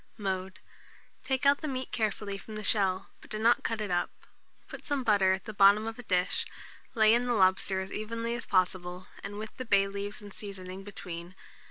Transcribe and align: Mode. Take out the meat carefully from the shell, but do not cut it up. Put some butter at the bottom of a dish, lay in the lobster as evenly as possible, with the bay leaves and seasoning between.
Mode. 0.17 0.59
Take 1.23 1.45
out 1.45 1.61
the 1.61 1.67
meat 1.67 1.91
carefully 1.91 2.35
from 2.39 2.55
the 2.55 2.63
shell, 2.63 3.09
but 3.21 3.29
do 3.29 3.37
not 3.37 3.61
cut 3.63 3.79
it 3.81 3.91
up. 3.91 4.09
Put 4.67 4.83
some 4.83 5.03
butter 5.03 5.31
at 5.31 5.45
the 5.45 5.53
bottom 5.53 5.85
of 5.85 5.99
a 5.99 6.03
dish, 6.03 6.43
lay 6.95 7.13
in 7.13 7.27
the 7.27 7.33
lobster 7.33 7.81
as 7.81 7.93
evenly 7.93 8.33
as 8.33 8.47
possible, 8.47 9.05
with 9.23 9.55
the 9.57 9.65
bay 9.65 9.87
leaves 9.87 10.19
and 10.19 10.33
seasoning 10.33 10.83
between. 10.83 11.35